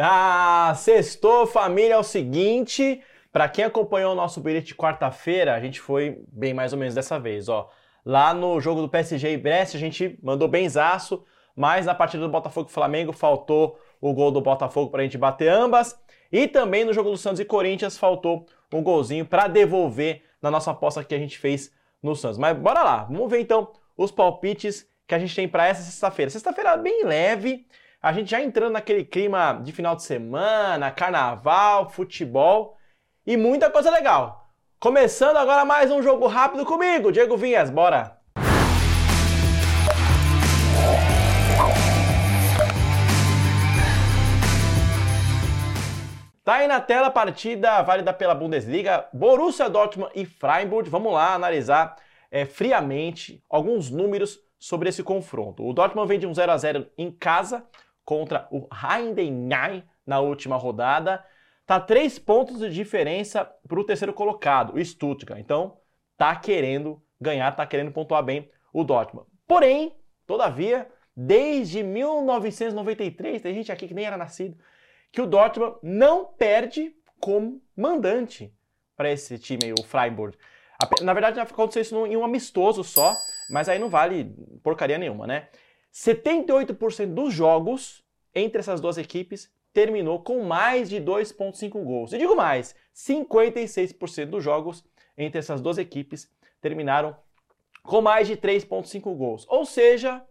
[0.00, 3.02] Ah, sextou, família, é o seguinte.
[3.32, 6.94] Para quem acompanhou o nosso bilhete de quarta-feira, a gente foi bem mais ou menos
[6.94, 7.68] dessa vez, ó.
[8.04, 11.24] Lá no jogo do PSG e Brest, a gente mandou benzaço,
[11.54, 15.18] mas na partida do Botafogo e Flamengo faltou o gol do Botafogo para a gente
[15.18, 15.98] bater ambas.
[16.30, 20.70] E também no jogo do Santos e Corinthians faltou um golzinho para devolver na nossa
[20.70, 22.38] aposta que a gente fez no Santos.
[22.38, 26.30] Mas bora lá, vamos ver então os palpites que a gente tem para essa sexta-feira.
[26.30, 27.66] Sexta-feira bem leve,
[28.00, 32.76] a gente já entrando naquele clima de final de semana, carnaval, futebol
[33.26, 34.48] e muita coisa legal.
[34.78, 38.16] Começando agora mais um jogo rápido comigo, Diego Vinhas, bora!
[46.44, 50.88] Tá aí na tela a partida válida pela Bundesliga, Borussia Dortmund e Freiburg.
[50.88, 51.96] Vamos lá analisar
[52.30, 55.62] é, friamente alguns números sobre esse confronto.
[55.62, 57.66] O Dortmund vem de um 0 a 0 em casa
[58.08, 61.22] contra o Heidenheim na última rodada.
[61.66, 65.38] Tá três pontos de diferença para o terceiro colocado, o Stuttgart.
[65.38, 65.76] Então,
[66.16, 69.28] tá querendo ganhar, tá querendo pontuar bem o Dortmund.
[69.46, 69.94] Porém,
[70.26, 74.56] todavia, desde 1993, tem gente aqui que nem era nascido,
[75.12, 78.50] que o Dortmund não perde como mandante
[78.96, 80.34] para esse time, o Freiburg.
[81.02, 83.14] Na verdade, aconteceu isso em um amistoso só,
[83.50, 85.50] mas aí não vale porcaria nenhuma, né?
[85.92, 92.12] 78% dos jogos entre essas duas equipes terminou com mais de 2,5 gols.
[92.12, 94.84] E digo mais, 56% dos jogos
[95.16, 97.16] entre essas duas equipes terminaram
[97.82, 99.46] com mais de 3,5 gols.
[99.48, 100.24] Ou seja,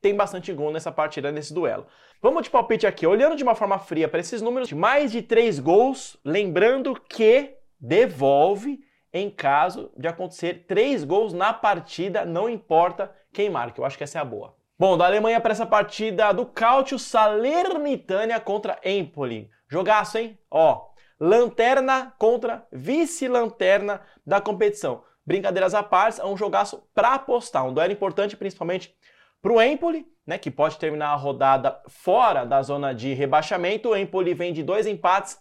[0.00, 1.86] tem bastante gol nessa partida, nesse duelo.
[2.20, 3.06] Vamos de palpite aqui.
[3.06, 8.80] Olhando de uma forma fria para esses números, mais de 3 gols, lembrando que devolve
[9.12, 13.78] em caso de acontecer 3 gols na partida, não importa quem marque.
[13.78, 14.56] Eu acho que essa é a boa.
[14.76, 19.48] Bom, da Alemanha para essa partida do Cautio Salernitânia contra Empoli.
[19.68, 20.36] Jogaço, hein?
[20.50, 20.88] Ó,
[21.20, 25.04] lanterna contra vice-lanterna da competição.
[25.24, 27.64] Brincadeiras à parte, é um jogaço para apostar.
[27.64, 28.92] Um duelo importante, principalmente
[29.40, 33.90] para o Empoli, né, que pode terminar a rodada fora da zona de rebaixamento.
[33.90, 35.38] O Empoli vem de dois empates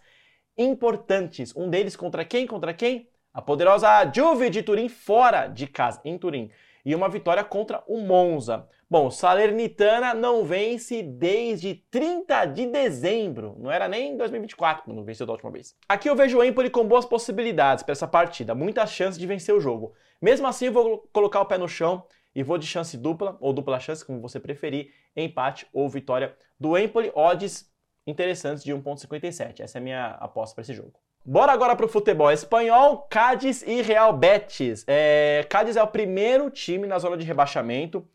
[0.56, 1.56] importantes.
[1.56, 2.46] Um deles contra quem?
[2.46, 3.10] Contra quem?
[3.34, 6.52] A poderosa Juve de Turim fora de casa, em Turim.
[6.86, 8.70] E uma vitória contra o Monza.
[8.94, 13.56] Bom, Salernitana não vence desde 30 de dezembro.
[13.58, 15.76] Não era nem 2024 quando venceu da última vez.
[15.90, 18.54] Aqui eu vejo o Empoli com boas possibilidades para essa partida.
[18.54, 19.94] Muitas chances de vencer o jogo.
[20.22, 22.06] Mesmo assim, eu vou colocar o pé no chão
[22.36, 26.78] e vou de chance dupla, ou dupla chance, como você preferir, empate ou vitória do
[26.78, 27.12] Empoli.
[27.16, 27.68] Odds
[28.06, 29.62] interessantes de 1.57.
[29.62, 30.94] Essa é a minha aposta para esse jogo.
[31.26, 34.86] Bora agora para o futebol espanhol, Cádiz e Real Betis.
[34.86, 38.08] É, Cádiz é o primeiro time na zona de rebaixamento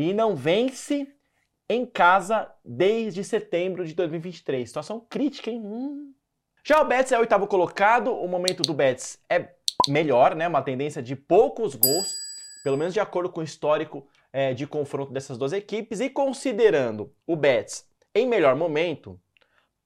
[0.00, 1.12] e não vence
[1.68, 4.68] em casa desde setembro de 2023.
[4.68, 5.60] Situação crítica, hein?
[5.64, 6.14] Hum.
[6.64, 9.54] Já o Betis é o oitavo colocado, o momento do Betis é
[9.88, 10.46] melhor, né?
[10.46, 12.14] Uma tendência de poucos gols
[12.62, 17.12] pelo menos de acordo com o histórico é, de confronto dessas duas equipes, e considerando
[17.26, 19.20] o Betis em melhor momento,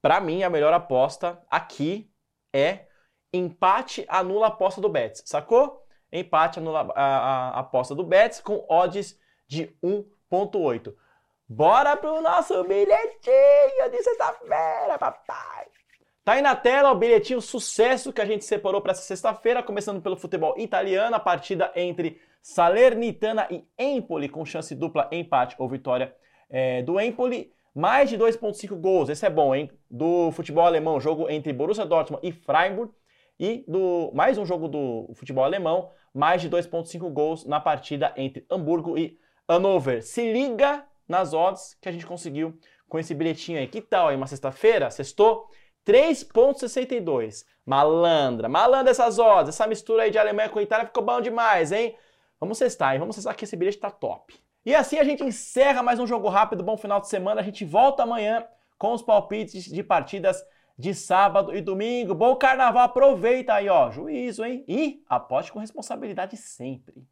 [0.02, 2.10] para mim a melhor aposta aqui
[2.52, 2.86] é
[3.32, 5.86] empate anula a aposta do Betis, sacou?
[6.12, 9.18] Empate anula a, a, a aposta do Betis com odds
[9.52, 10.94] de 1.8.
[11.46, 15.66] Bora pro nosso bilhetinho de sexta-feira, papai!
[16.24, 20.00] Tá aí na tela o bilhetinho sucesso que a gente separou para essa sexta-feira, começando
[20.00, 26.14] pelo futebol italiano, a partida entre Salernitana e Empoli, com chance dupla empate ou vitória
[26.48, 27.52] é, do Empoli.
[27.74, 29.70] Mais de 2,5 gols, esse é bom, hein?
[29.90, 32.90] Do futebol alemão, jogo entre Borussia Dortmund e Freiburg.
[33.38, 38.46] E do mais um jogo do futebol alemão, mais de 2,5 gols na partida entre
[38.50, 39.18] Hamburgo e
[39.52, 40.02] Hannover.
[40.02, 42.58] Se liga nas odds que a gente conseguiu
[42.88, 43.66] com esse bilhetinho aí.
[43.66, 44.90] Que tal aí, uma sexta-feira?
[44.90, 45.48] Sextou?
[45.86, 47.44] 3,62.
[47.64, 49.48] Malandra, malandra essas odds.
[49.48, 51.96] Essa mistura aí de Alemanha com Itália ficou bom demais, hein?
[52.40, 52.98] Vamos cestar, hein?
[52.98, 54.34] Vamos cestar que esse bilhete tá top.
[54.64, 57.40] E assim a gente encerra mais um jogo rápido, bom final de semana.
[57.40, 58.44] A gente volta amanhã
[58.78, 60.44] com os palpites de partidas
[60.78, 62.14] de sábado e domingo.
[62.14, 63.90] Bom carnaval, aproveita aí, ó.
[63.90, 64.64] Juízo, hein?
[64.66, 67.06] E aposte com responsabilidade sempre.